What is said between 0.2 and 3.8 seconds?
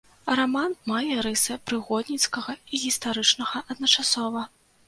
Раман мае рысы прыгодніцкага і гістарычнага